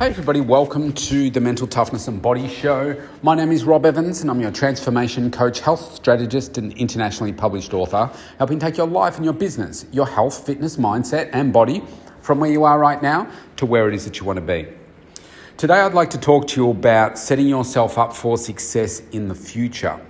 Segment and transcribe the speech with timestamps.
[0.00, 2.96] Hey, everybody, welcome to the Mental Toughness and Body Show.
[3.22, 7.74] My name is Rob Evans, and I'm your transformation coach, health strategist, and internationally published
[7.74, 11.82] author, helping take your life and your business, your health, fitness, mindset, and body
[12.22, 14.66] from where you are right now to where it is that you want to be.
[15.58, 19.34] Today, I'd like to talk to you about setting yourself up for success in the
[19.34, 20.00] future.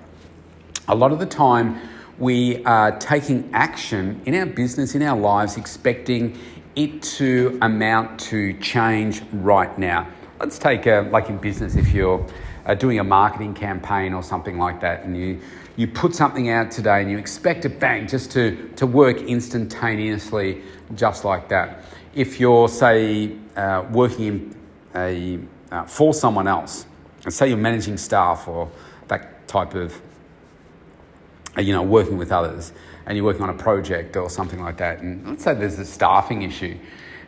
[0.87, 1.81] A lot of the time,
[2.21, 6.39] we are taking action in our business, in our lives, expecting
[6.77, 10.07] it to amount to change right now.
[10.39, 12.25] Let's take a, like in business, if you're
[12.67, 15.41] uh, doing a marketing campaign or something like that, and you
[15.77, 20.63] you put something out today and you expect it bang just to to work instantaneously,
[20.95, 21.85] just like that.
[22.15, 24.57] If you're say uh, working in
[24.95, 25.39] a
[25.71, 26.87] uh, for someone else,
[27.25, 28.71] and say you're managing staff or
[29.09, 30.01] that type of
[31.57, 32.73] uh, you know working with others
[33.07, 35.85] and you're working on a project or something like that, and let's say there's a
[35.85, 36.77] staffing issue,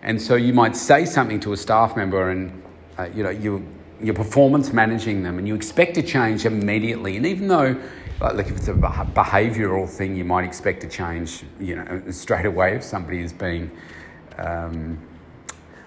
[0.02, 2.62] and so you might say something to a staff member, and
[2.98, 3.66] uh, you know you
[4.00, 7.80] you're performance managing them, and you expect to change immediately, and even though
[8.20, 12.76] like if it's a behavioural thing, you might expect to change, you know, straight away
[12.76, 13.70] if somebody is being
[14.38, 14.96] um,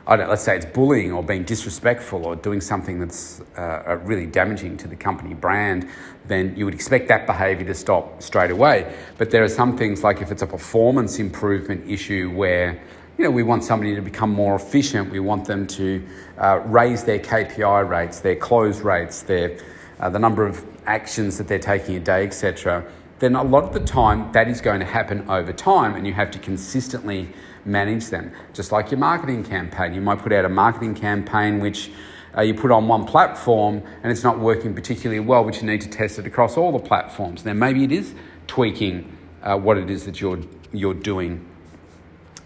[0.07, 3.99] I don't, let's say it's bullying or being disrespectful or doing something that's uh, uh,
[4.03, 5.89] really damaging to the company brand,
[6.27, 8.93] then you would expect that behaviour to stop straight away.
[9.17, 12.79] But there are some things like if it's a performance improvement issue where
[13.17, 15.09] you know, we want somebody to become more efficient.
[15.09, 16.05] We want them to
[16.37, 19.57] uh, raise their KPI rates, their close rates, their
[19.99, 22.85] uh, the number of actions that they're taking a day, etc.
[23.19, 26.13] Then a lot of the time that is going to happen over time, and you
[26.13, 27.29] have to consistently
[27.65, 28.31] manage them.
[28.53, 31.91] Just like your marketing campaign, you might put out a marketing campaign which
[32.37, 35.81] uh, you put on one platform and it's not working particularly well, but you need
[35.81, 37.45] to test it across all the platforms.
[37.45, 38.13] Now, maybe it is
[38.47, 40.39] tweaking uh, what it is that you're,
[40.71, 41.45] you're doing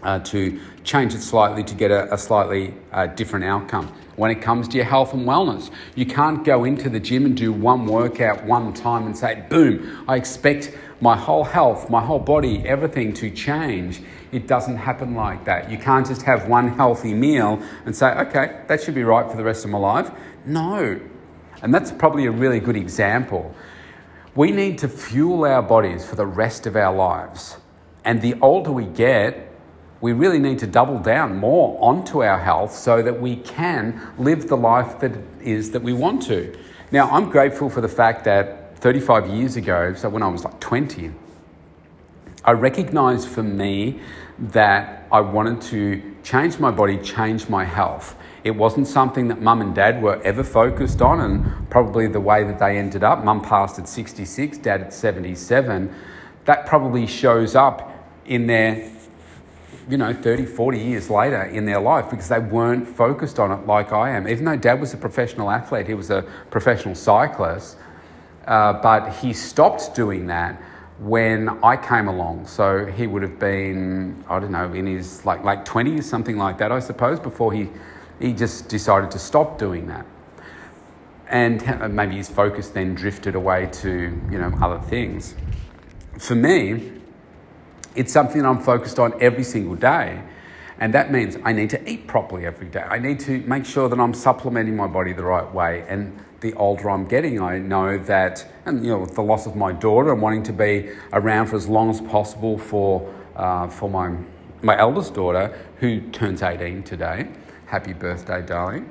[0.02, 3.92] uh, to change it slightly to get a, a slightly uh, different outcome.
[4.16, 7.36] When it comes to your health and wellness, you can't go into the gym and
[7.36, 12.18] do one workout one time and say, boom, I expect my whole health, my whole
[12.18, 14.02] body, everything to change.
[14.32, 15.70] It doesn't happen like that.
[15.70, 19.36] You can't just have one healthy meal and say, okay, that should be right for
[19.36, 20.10] the rest of my life.
[20.46, 21.00] No.
[21.62, 23.54] And that's probably a really good example.
[24.34, 27.58] We need to fuel our bodies for the rest of our lives.
[28.04, 29.50] And the older we get,
[30.00, 34.48] we really need to double down more onto our health so that we can live
[34.48, 36.56] the life that is that we want to.
[36.92, 40.58] Now, I'm grateful for the fact that 35 years ago, so when I was like
[40.60, 41.12] 20,
[42.44, 44.00] I recognized for me
[44.38, 48.16] that I wanted to change my body, change my health.
[48.44, 52.44] It wasn't something that mum and dad were ever focused on, and probably the way
[52.44, 55.94] that they ended up, mum passed at 66, dad at 77,
[56.46, 57.92] that probably shows up
[58.24, 58.90] in their
[59.88, 63.66] you know, 30, 40 years later in their life because they weren't focused on it
[63.66, 64.28] like I am.
[64.28, 67.76] Even though dad was a professional athlete, he was a professional cyclist,
[68.46, 70.62] uh, but he stopped doing that
[71.00, 72.46] when I came along.
[72.46, 76.58] So he would have been, I don't know, in his like late 20s, something like
[76.58, 77.68] that, I suppose, before he,
[78.20, 80.06] he just decided to stop doing that.
[81.28, 83.90] And maybe his focus then drifted away to,
[84.30, 85.34] you know, other things.
[86.18, 86.92] For me,
[87.94, 90.22] it's something I'm focused on every single day.
[90.80, 92.80] And that means I need to eat properly every day.
[92.80, 95.84] I need to make sure that I'm supplementing my body the right way.
[95.86, 99.54] And the older I'm getting, I know that, and you know, with the loss of
[99.54, 103.90] my daughter and wanting to be around for as long as possible for, uh, for
[103.90, 104.16] my,
[104.62, 107.28] my eldest daughter, who turns 18 today.
[107.66, 108.88] Happy birthday, darling.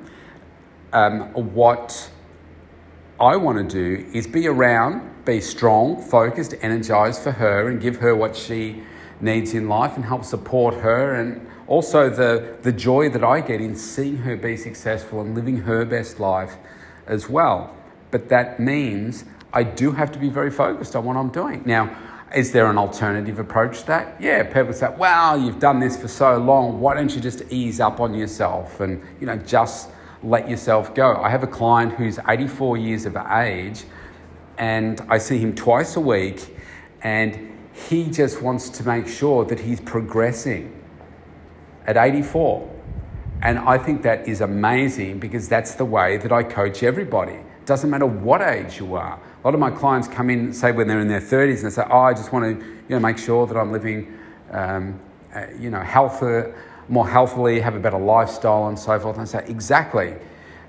[0.92, 2.08] Um, what
[3.18, 7.96] I want to do is be around, be strong, focused, energized for her, and give
[7.96, 8.84] her what she
[9.20, 13.60] needs in life and help support her and also the, the joy that I get
[13.60, 16.56] in seeing her be successful and living her best life
[17.06, 17.74] as well.
[18.10, 21.62] But that means I do have to be very focused on what I'm doing.
[21.64, 21.96] Now,
[22.34, 24.20] is there an alternative approach to that?
[24.20, 26.80] Yeah, people say, well, you've done this for so long.
[26.80, 29.90] Why don't you just ease up on yourself and, you know, just
[30.24, 31.22] let yourself go?
[31.22, 33.84] I have a client who's 84 years of age
[34.58, 36.56] and I see him twice a week
[37.02, 40.79] and he just wants to make sure that he's progressing
[41.90, 42.68] at 84.
[43.42, 47.32] And I think that is amazing because that's the way that I coach everybody.
[47.32, 49.18] It doesn't matter what age you are.
[49.18, 51.70] A lot of my clients come in, say when they're in their 30s, and they
[51.70, 54.18] say, "Oh, I just want to, you know, make sure that I'm living,
[54.50, 55.00] um,
[55.34, 56.54] uh, you know, healthier,
[56.88, 60.16] more healthily, have a better lifestyle, and so forth." And I say, "Exactly."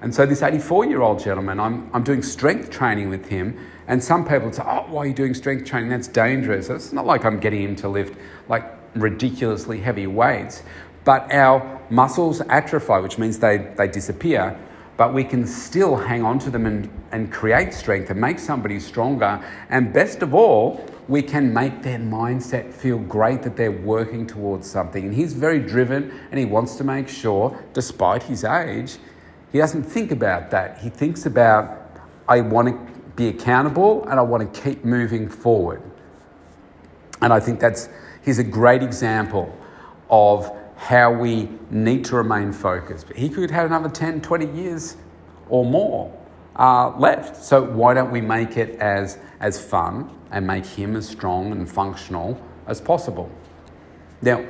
[0.01, 4.51] And so this 84-year-old gentleman, I'm, I'm doing strength training with him, and some people
[4.51, 5.89] say, oh, why are you doing strength training?
[5.89, 6.69] That's dangerous.
[6.69, 8.17] It's not like I'm getting him to lift
[8.47, 8.63] like
[8.95, 10.63] ridiculously heavy weights.
[11.03, 14.57] But our muscles atrophy, which means they, they disappear,
[14.97, 18.79] but we can still hang on to them and, and create strength and make somebody
[18.79, 19.43] stronger.
[19.69, 24.69] And best of all, we can make their mindset feel great that they're working towards
[24.69, 25.05] something.
[25.05, 28.97] And he's very driven and he wants to make sure, despite his age,
[29.51, 30.77] he doesn't think about that.
[30.77, 35.81] He thinks about, I want to be accountable and I want to keep moving forward.
[37.21, 37.89] And I think that's,
[38.23, 39.55] he's a great example
[40.09, 43.05] of how we need to remain focused.
[43.05, 44.97] But he could have another 10, 20 years
[45.47, 46.11] or more
[46.55, 47.35] uh, left.
[47.35, 51.69] So why don't we make it as, as fun and make him as strong and
[51.69, 53.29] functional as possible?
[54.23, 54.43] Now,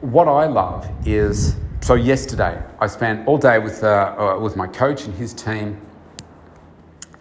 [0.00, 4.68] what I love is so yesterday I spent all day with, uh, uh, with my
[4.68, 5.78] coach and his team,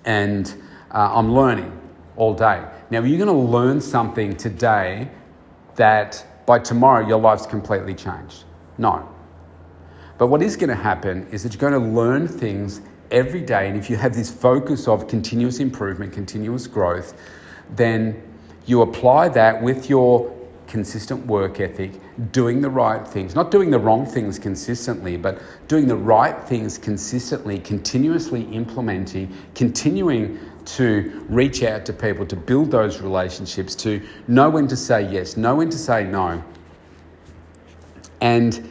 [0.06, 0.56] and
[0.92, 1.78] uh, I'm learning
[2.16, 2.64] all day.
[2.92, 5.10] Now, you're going to learn something today
[5.76, 8.44] that by tomorrow your life's completely changed.
[8.78, 9.08] No.
[10.18, 13.70] But what is going to happen is that you're going to learn things every day,
[13.70, 17.14] and if you have this focus of continuous improvement, continuous growth,
[17.78, 18.22] then
[18.66, 20.36] you apply that with your
[20.68, 21.92] consistent work ethic,
[22.34, 26.78] doing the right things, not doing the wrong things consistently, but doing the right things
[26.78, 34.50] consistently, continuously implementing, continuing to reach out to people, to build those relationships, to know
[34.50, 36.44] when to say yes, know when to say no.
[38.22, 38.70] And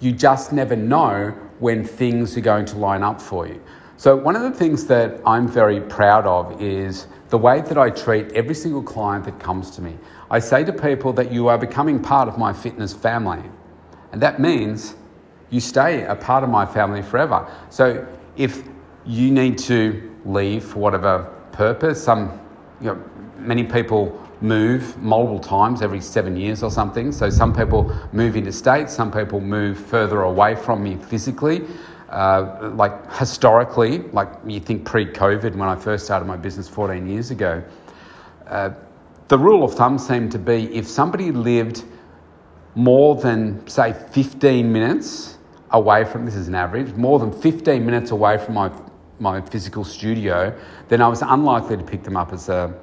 [0.00, 3.62] you just never know when things are going to line up for you.
[3.96, 7.90] So, one of the things that I'm very proud of is the way that I
[7.90, 9.98] treat every single client that comes to me.
[10.30, 13.42] I say to people that you are becoming part of my fitness family.
[14.12, 14.96] And that means
[15.50, 17.46] you stay a part of my family forever.
[17.68, 18.62] So, if
[19.04, 22.02] you need to leave for whatever purpose.
[22.02, 22.40] Some,
[22.80, 23.04] you know,
[23.38, 27.12] many people move multiple times every seven years or something.
[27.12, 31.64] So some people move into states, some people move further away from me physically.
[32.08, 37.30] Uh, like historically, like you think pre-COVID when I first started my business 14 years
[37.30, 37.62] ago,
[38.48, 38.70] uh,
[39.28, 41.84] the rule of thumb seemed to be if somebody lived
[42.74, 45.38] more than say 15 minutes
[45.70, 48.72] away from this is an average, more than 15 minutes away from my
[49.20, 50.56] my physical studio,
[50.88, 52.74] then I was unlikely to pick them up as a,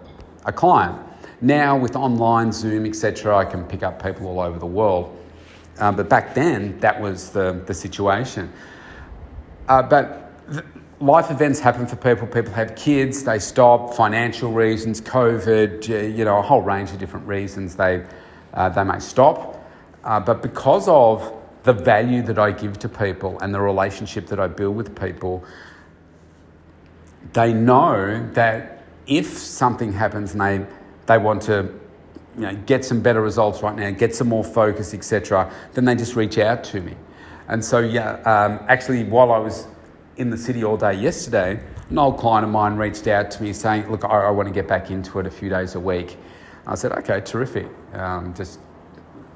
[0.45, 1.01] a client.
[1.41, 5.15] Now, with online, Zoom, etc., I can pick up people all over the world.
[5.79, 8.51] Uh, but back then, that was the, the situation.
[9.67, 10.63] Uh, but th-
[10.99, 12.25] life events happen for people.
[12.25, 17.27] People have kids, they stop, financial reasons, COVID, you know, a whole range of different
[17.27, 18.03] reasons they,
[18.53, 19.63] uh, they may stop.
[20.03, 24.39] Uh, but because of the value that I give to people and the relationship that
[24.39, 25.43] I build with people,
[27.33, 30.65] they know that if something happens and they,
[31.05, 31.73] they want to
[32.35, 35.95] you know, get some better results right now, get some more focus, etc., then they
[35.95, 36.95] just reach out to me.
[37.47, 39.67] And so, yeah, um, actually, while I was
[40.17, 41.59] in the city all day yesterday,
[41.89, 44.53] an old client of mine reached out to me saying, Look, I, I want to
[44.53, 46.17] get back into it a few days a week.
[46.65, 47.67] I said, Okay, terrific.
[47.93, 48.59] Um, just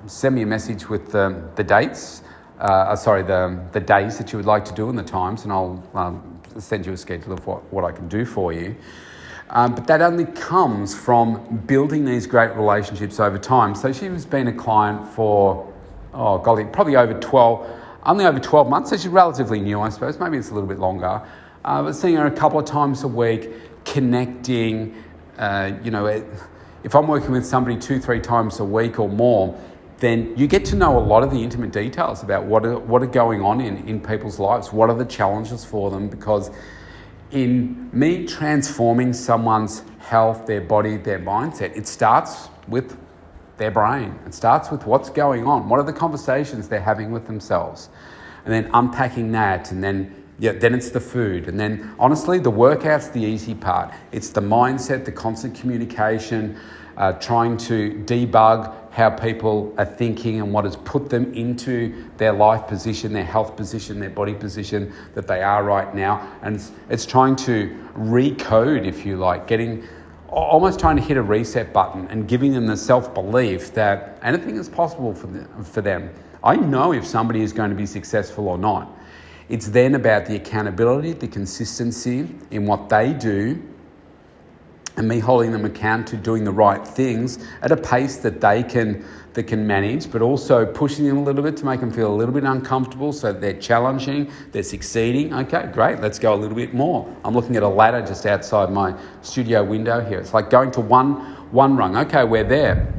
[0.07, 2.23] send me a message with um, the dates,
[2.59, 5.43] uh, uh, sorry, the, the days that you would like to do and the times,
[5.43, 8.75] and I'll um, send you a schedule of what, what I can do for you.
[9.51, 13.75] Um, but that only comes from building these great relationships over time.
[13.75, 15.71] So she's been a client for,
[16.13, 17.69] oh golly, probably over 12,
[18.05, 18.89] only over 12 months.
[18.91, 20.19] So she's relatively new, I suppose.
[20.19, 21.21] Maybe it's a little bit longer.
[21.65, 23.51] Uh, but seeing her a couple of times a week,
[23.83, 24.95] connecting,
[25.37, 26.07] uh, you know,
[26.83, 29.59] if I'm working with somebody two, three times a week or more,
[30.01, 33.03] then you get to know a lot of the intimate details about what are, what
[33.03, 36.49] are going on in, in people's lives, what are the challenges for them, because
[37.29, 42.97] in me transforming someone's health, their body, their mindset, it starts with
[43.57, 44.17] their brain.
[44.25, 47.89] It starts with what's going on, what are the conversations they're having with themselves,
[48.45, 51.47] and then unpacking that, and then yeah, then it's the food.
[51.47, 53.93] And then honestly, the workout's the easy part.
[54.11, 56.59] It's the mindset, the constant communication,
[56.97, 62.33] uh, trying to debug how people are thinking and what has put them into their
[62.33, 66.29] life position, their health position, their body position that they are right now.
[66.41, 69.87] And it's, it's trying to recode, if you like, getting
[70.27, 74.55] almost trying to hit a reset button and giving them the self belief that anything
[74.57, 76.09] is possible for them, for them.
[76.43, 78.97] I know if somebody is going to be successful or not.
[79.49, 83.61] It's then about the accountability, the consistency in what they do
[84.97, 88.63] and me holding them account to doing the right things at a pace that they
[88.63, 92.13] can that can manage, but also pushing them a little bit to make them feel
[92.13, 95.33] a little bit uncomfortable so they're challenging, they're succeeding.
[95.33, 97.07] Okay, great, let's go a little bit more.
[97.23, 100.19] I'm looking at a ladder just outside my studio window here.
[100.19, 101.95] It's like going to one one rung.
[101.97, 102.93] Okay, we're there.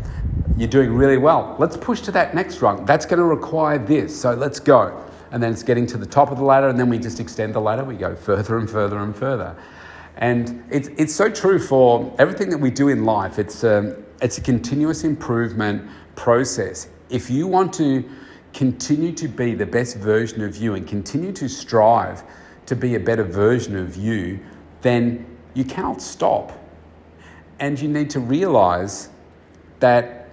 [0.57, 1.57] you're doing really well.
[1.59, 2.85] Let's push to that next rung.
[2.85, 4.19] That's going to require this.
[4.19, 5.05] So let's go.
[5.31, 7.55] And then it's getting to the top of the ladder, and then we just extend
[7.55, 7.85] the ladder.
[7.85, 9.57] We go further and further and further.
[10.19, 13.39] And it's, it's so true for everything that we do in life.
[13.39, 16.89] It's a, um, it's a continuous improvement process.
[17.11, 18.09] If you want to
[18.53, 22.23] continue to be the best version of you and continue to strive
[22.67, 24.39] to be a better version of you,
[24.81, 26.53] then you cannot stop.
[27.59, 29.09] And you need to realize
[29.81, 30.29] that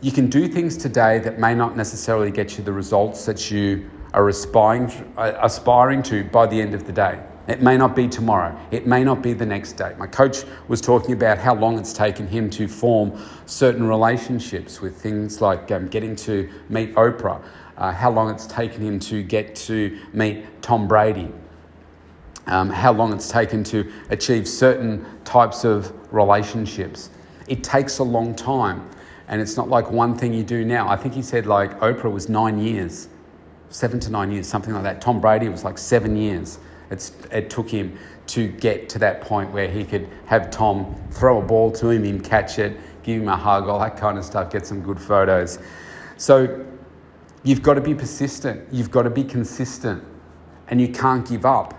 [0.00, 3.88] you can do things today that may not necessarily get you the results that you
[4.14, 7.20] are aspiring, aspiring to by the end of the day.
[7.48, 8.56] It may not be tomorrow.
[8.70, 9.94] It may not be the next day.
[9.98, 14.96] My coach was talking about how long it's taken him to form certain relationships with
[14.96, 17.42] things like um, getting to meet Oprah,
[17.78, 21.30] uh, how long it's taken him to get to meet Tom Brady,
[22.46, 27.10] um, how long it's taken to achieve certain types of relationships.
[27.48, 28.88] It takes a long time,
[29.26, 30.88] and it's not like one thing you do now.
[30.88, 33.08] I think he said like Oprah was nine years,
[33.70, 35.00] seven to nine years, something like that.
[35.00, 36.60] Tom Brady was like seven years.
[36.92, 41.40] It's, it took him to get to that point where he could have Tom throw
[41.40, 44.24] a ball to him, him catch it, give him a hug, all that kind of
[44.24, 45.58] stuff, get some good photos.
[46.18, 46.64] So
[47.42, 50.04] you've got to be persistent, you've got to be consistent,
[50.68, 51.78] and you can't give up.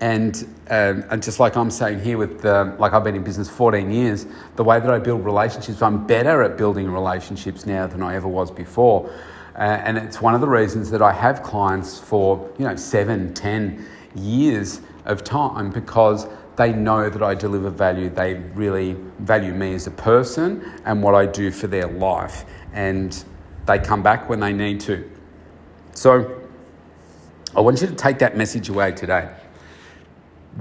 [0.00, 0.36] And,
[0.68, 3.90] um, and just like I'm saying here, with um, like I've been in business 14
[3.90, 4.26] years,
[4.56, 8.28] the way that I build relationships, I'm better at building relationships now than I ever
[8.28, 9.10] was before.
[9.56, 13.32] Uh, and it's one of the reasons that I have clients for, you know, seven,
[13.34, 18.10] ten years of time because they know that I deliver value.
[18.10, 22.44] They really value me as a person and what I do for their life.
[22.72, 23.24] And
[23.66, 25.10] they come back when they need to.
[25.94, 26.42] So
[27.56, 29.32] I want you to take that message away today.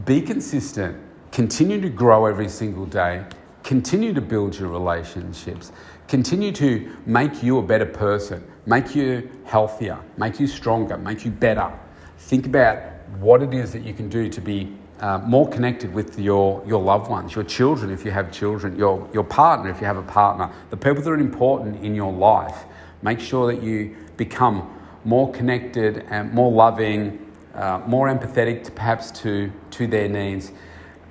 [0.06, 0.98] Be consistent,
[1.32, 3.26] continue to grow every single day,
[3.64, 5.72] continue to build your relationships,
[6.08, 11.32] continue to make you a better person make you healthier, make you stronger, make you
[11.32, 11.72] better.
[12.18, 12.82] Think about
[13.20, 16.82] what it is that you can do to be uh, more connected with your, your
[16.82, 20.04] loved ones, your children if you have children, your, your partner if you have a
[20.04, 22.64] partner, the people that are important in your life.
[23.02, 29.12] Make sure that you become more connected and more loving, uh, more empathetic to, perhaps
[29.12, 30.54] to, to their needs.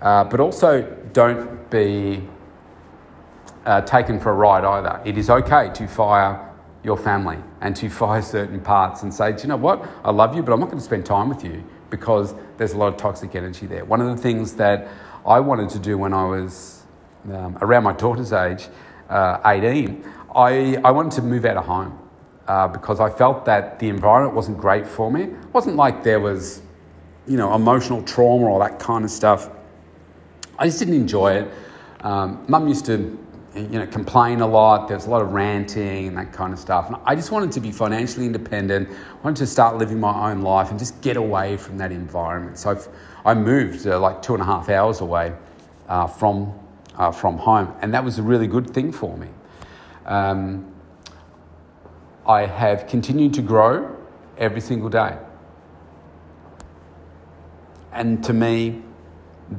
[0.01, 0.83] Uh, but also
[1.13, 2.27] don't be
[3.65, 5.01] uh, taken for a ride either.
[5.05, 6.49] It is okay to fire
[6.83, 9.87] your family and to fire certain parts and say, do you know what?
[10.05, 12.79] I love you, but I'm not going to spend time with you because there's a
[12.79, 13.85] lot of toxic energy there.
[13.85, 14.89] One of the things that
[15.27, 16.83] I wanted to do when I was
[17.31, 18.69] um, around my daughter's age,
[19.09, 20.05] uh, 18,
[20.35, 21.99] I, I wanted to move out of home
[22.49, 25.25] uh, because I felt that the environment wasn't great for me.
[25.25, 26.63] It wasn't like there was,
[27.27, 29.51] you know, emotional trauma or that kind of stuff.
[30.59, 31.51] I just didn't enjoy it.
[32.01, 33.19] Um, Mum used to
[33.55, 34.89] you know, complain a lot.
[34.89, 36.87] There's a lot of ranting and that kind of stuff.
[36.89, 38.89] And I just wanted to be financially independent.
[38.89, 42.59] I wanted to start living my own life and just get away from that environment.
[42.59, 42.89] So I've,
[43.25, 45.35] i moved uh, like two and a half hours away
[45.89, 46.59] uh, from,
[46.97, 49.29] uh, from home, and that was a really good thing for me.
[50.07, 50.73] Um,
[52.27, 53.97] I have continued to grow
[54.39, 55.19] every single day.
[57.93, 58.83] And to me,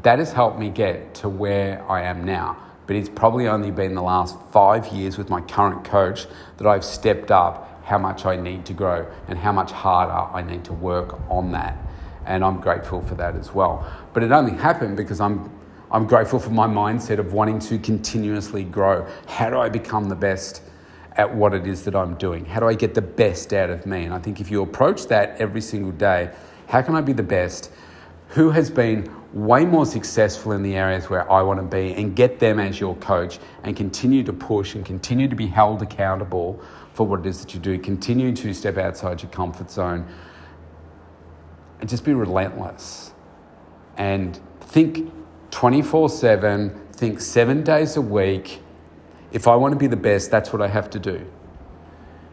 [0.01, 2.57] that has helped me get to where I am now
[2.87, 6.83] but it's probably only been the last five years with my current coach that I've
[6.83, 10.73] stepped up how much I need to grow and how much harder I need to
[10.73, 11.77] work on that.
[12.25, 13.85] And I'm grateful for that as well.
[14.13, 15.51] But it only happened because I'm,
[15.91, 19.05] I'm grateful for my mindset of wanting to continuously grow.
[19.27, 20.61] How do I become the best
[21.15, 22.45] at what it is that I'm doing?
[22.45, 24.05] How do I get the best out of me?
[24.05, 26.31] And I think if you approach that every single day,
[26.67, 27.71] how can I be the best?
[28.33, 32.15] Who has been way more successful in the areas where I want to be and
[32.15, 36.61] get them as your coach and continue to push and continue to be held accountable
[36.93, 37.79] for what it is that you do.
[37.79, 40.07] Continue to step outside your comfort zone
[41.79, 43.11] and just be relentless
[43.97, 45.11] and think
[45.51, 48.61] 24 7, think seven days a week.
[49.31, 51.25] If I want to be the best, that's what I have to do.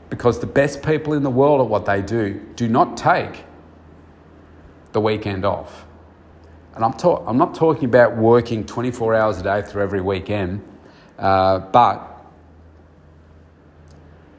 [0.09, 3.45] Because the best people in the world at what they do do not take
[4.93, 5.87] the weekend off.
[6.75, 10.63] And I'm, ta- I'm not talking about working 24 hours a day through every weekend,
[11.19, 12.07] uh, but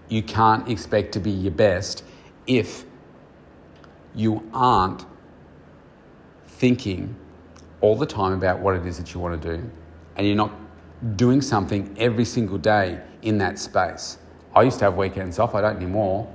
[0.09, 2.03] you can't expect to be your best
[2.47, 2.85] if
[4.13, 5.05] you aren't
[6.47, 7.15] thinking
[7.79, 9.71] all the time about what it is that you want to do
[10.15, 10.51] and you're not
[11.15, 14.17] doing something every single day in that space.
[14.53, 16.31] I used to have weekends off, I don't anymore.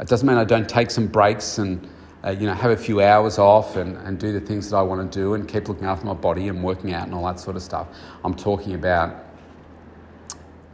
[0.00, 1.88] It doesn't mean I don't take some breaks and
[2.24, 4.82] uh, you know, have a few hours off and, and do the things that I
[4.82, 7.38] want to do and keep looking after my body and working out and all that
[7.40, 7.88] sort of stuff.
[8.24, 9.24] I'm talking about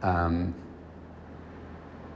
[0.01, 0.53] um,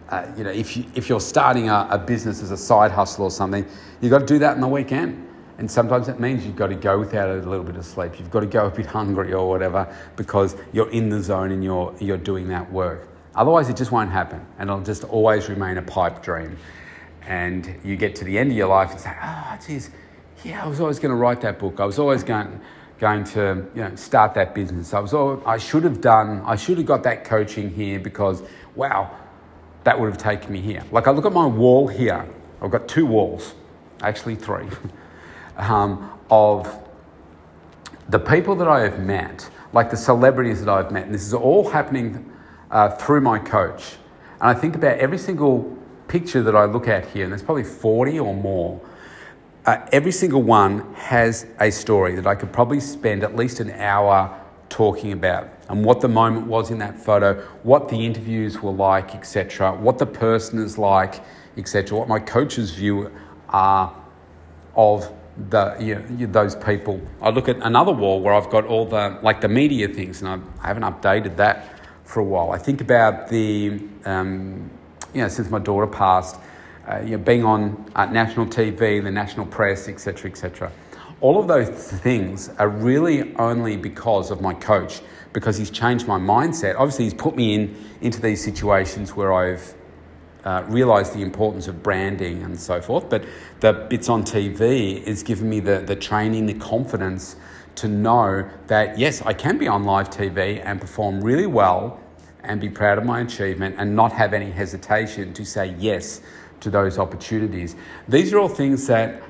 [0.09, 3.25] uh, you know, if, you, if you're starting a, a business as a side hustle
[3.25, 3.65] or something,
[3.99, 5.23] you've got to do that in the weekend.
[5.57, 8.19] And sometimes it means you've got to go without a little bit of sleep.
[8.19, 11.63] You've got to go a bit hungry or whatever because you're in the zone and
[11.63, 13.07] you're, you're doing that work.
[13.35, 16.57] Otherwise, it just won't happen and it'll just always remain a pipe dream.
[17.27, 19.91] And you get to the end of your life and say, oh, geez,
[20.43, 21.79] yeah, I was always going to write that book.
[21.79, 22.59] I was always going,
[22.99, 24.93] going to you know, start that business.
[24.93, 28.41] I, was always, I should have done, I should have got that coaching here because,
[28.75, 29.13] wow,
[29.83, 30.83] that would have taken me here.
[30.91, 32.25] Like I look at my wall here,
[32.61, 33.53] I've got two walls,
[34.01, 34.67] actually three,
[35.57, 36.87] um, of
[38.09, 41.05] the people that I have met, like the celebrities that I've met.
[41.05, 42.31] And this is all happening
[42.71, 43.95] uh, through my coach.
[44.39, 45.76] And I think about every single
[46.07, 48.81] picture that I look at here, and there's probably 40 or more.
[49.65, 53.71] Uh, every single one has a story that I could probably spend at least an
[53.71, 58.71] hour talking about and what the moment was in that photo, what the interviews were
[58.71, 61.21] like, etc., what the person is like,
[61.57, 63.11] etc., what my coach's view
[63.49, 63.93] are
[64.75, 65.11] of
[65.49, 67.01] the you know, those people.
[67.21, 70.43] I look at another wall where I've got all the like the media things, and
[70.61, 72.51] I, haven't updated that for a while.
[72.51, 74.69] I think about the um,
[75.13, 76.37] you know since my daughter passed,
[76.87, 80.71] uh, you know, being on uh, national TV, the national press, etc., etc.
[81.19, 85.01] All of those things are really only because of my coach,
[85.33, 86.75] because he's changed my mindset.
[86.75, 89.73] Obviously, he's put me in into these situations where I've
[90.47, 93.09] uh, realised the importance of branding and so forth.
[93.09, 93.25] But
[93.59, 97.35] the bits on TV is giving me the, the training, the confidence
[97.75, 101.99] to know that yes, I can be on live TV and perform really well
[102.47, 106.21] and be proud of my achievement and not have any hesitation to say yes
[106.61, 107.75] to those opportunities.
[108.07, 109.21] These are all things that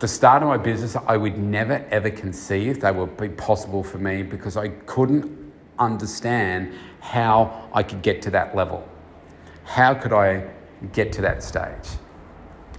[0.00, 3.98] the start of my business, I would never ever conceive they would be possible for
[3.98, 8.88] me because I couldn't understand how I could get to that level.
[9.62, 10.50] How could I
[10.92, 11.98] get to that stage?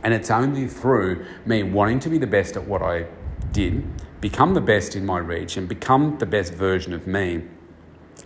[0.03, 3.05] And it's only through me wanting to be the best at what I
[3.53, 3.85] did,
[4.19, 7.43] become the best in my region, become the best version of me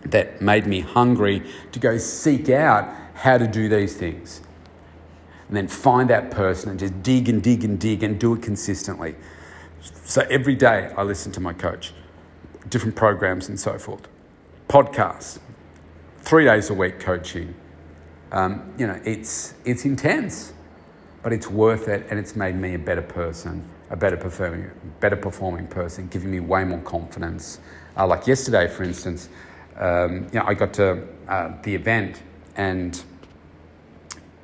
[0.06, 4.42] that made me hungry to go seek out how to do these things
[5.48, 8.42] and then find that person and just dig and dig and dig and do it
[8.42, 9.16] consistently.
[10.04, 11.94] So every day I listen to my coach,
[12.70, 14.08] different programs and so forth,
[14.68, 15.40] podcasts,
[16.22, 17.56] three days a week coaching.
[18.32, 20.54] Um, you know, it's, it's intense,
[21.24, 24.70] but it's worth it and it's made me a better person, a better performing,
[25.00, 27.60] better performing person, giving me way more confidence.
[27.96, 29.30] Uh, like yesterday, for instance,
[29.78, 32.22] um, you know, I got to uh, the event
[32.56, 33.02] and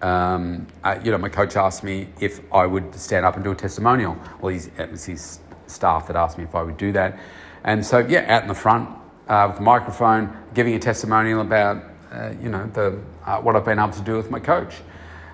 [0.03, 0.67] um,
[1.03, 4.17] you know, my coach asked me if I would stand up and do a testimonial.
[4.41, 7.17] Well, it was his staff that asked me if I would do that.
[7.63, 8.89] And so, yeah, out in the front
[9.29, 13.63] uh, with the microphone, giving a testimonial about, uh, you know, the, uh, what I've
[13.63, 14.75] been able to do with my coach.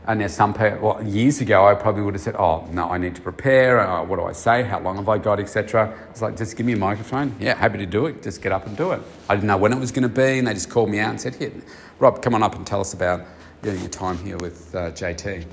[0.10, 2.98] And there's some people, well, years ago, I probably would have said, oh, no, I
[2.98, 3.80] need to prepare.
[3.80, 4.64] Uh, what do I say?
[4.64, 5.96] How long have I got, etc.
[6.10, 7.36] It's like, just give me a microphone.
[7.40, 8.24] Yeah, happy to do it.
[8.24, 9.04] Just get up and do it.
[9.30, 11.12] I didn't know when it was going to be, and they just called me out
[11.12, 11.52] and said, here,
[12.00, 13.24] Rob, come on up and tell us about
[13.62, 15.46] you know, your time here with uh, JT.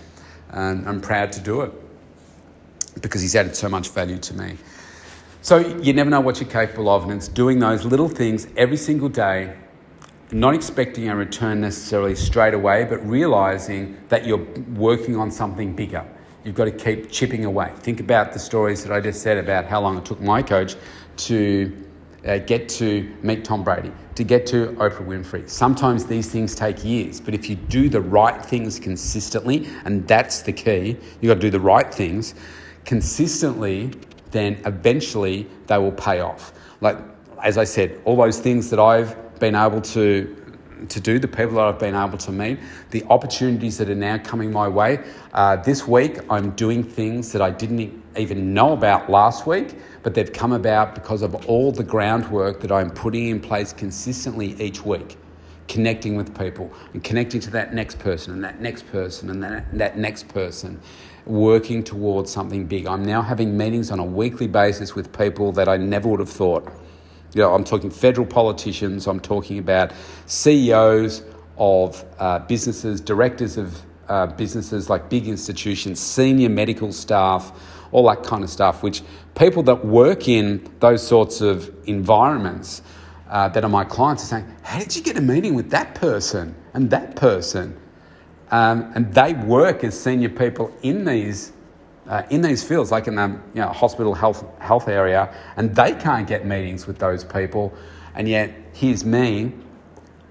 [0.48, 1.72] And I'm proud to do it
[3.02, 4.56] because he's added so much value to me.
[5.42, 8.78] So you never know what you're capable of, and it's doing those little things every
[8.78, 9.54] single day,
[10.32, 16.04] not expecting a return necessarily straight away, but realizing that you're working on something bigger.
[16.44, 17.72] You've got to keep chipping away.
[17.76, 20.76] Think about the stories that I just said about how long it took my coach
[21.18, 21.84] to
[22.26, 25.48] uh, get to meet Tom Brady, to get to Oprah Winfrey.
[25.48, 30.42] Sometimes these things take years, but if you do the right things consistently, and that's
[30.42, 32.34] the key, you've got to do the right things
[32.84, 33.92] consistently,
[34.32, 36.52] then eventually they will pay off.
[36.80, 36.98] Like,
[37.42, 40.46] as I said, all those things that I've been able to
[40.88, 42.58] to do, the people that I've been able to meet,
[42.90, 45.02] the opportunities that are now coming my way.
[45.32, 50.14] Uh, this week, I'm doing things that I didn't even know about last week, but
[50.14, 54.84] they've come about because of all the groundwork that I'm putting in place consistently each
[54.84, 55.16] week.
[55.68, 59.76] Connecting with people and connecting to that next person and that next person and that,
[59.76, 60.80] that next person,
[61.24, 62.86] working towards something big.
[62.86, 66.28] I'm now having meetings on a weekly basis with people that I never would have
[66.28, 66.70] thought
[67.34, 69.92] you know, I'm talking federal politicians, I'm talking about
[70.26, 71.22] CEOs
[71.58, 77.52] of uh, businesses, directors of uh, businesses like big institutions, senior medical staff,
[77.92, 79.02] all that kind of stuff, which
[79.34, 82.82] people that work in those sorts of environments
[83.28, 85.94] uh, that are my clients are saying, How did you get a meeting with that
[85.94, 87.78] person and that person?
[88.50, 91.52] Um, and they work as senior people in these
[92.08, 95.92] uh, in these fields, like in the you know, hospital health, health area, and they
[95.94, 97.72] can't get meetings with those people.
[98.14, 99.52] And yet, here's me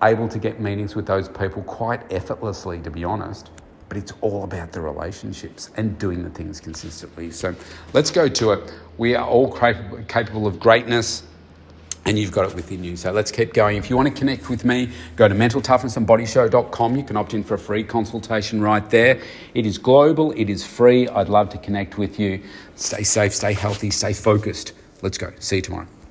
[0.03, 3.49] able to get meetings with those people quite effortlessly, to be honest.
[3.87, 7.31] But it's all about the relationships and doing the things consistently.
[7.31, 7.55] So
[7.93, 8.73] let's go to it.
[8.97, 11.23] We are all capable of greatness
[12.05, 12.95] and you've got it within you.
[12.95, 13.77] So let's keep going.
[13.77, 16.95] If you want to connect with me, go to mentaltoughnessandbodyshow.com.
[16.95, 19.19] You can opt in for a free consultation right there.
[19.53, 21.07] It is global, it is free.
[21.07, 22.41] I'd love to connect with you.
[22.75, 24.73] Stay safe, stay healthy, stay focused.
[25.01, 25.31] Let's go.
[25.39, 25.87] See you tomorrow.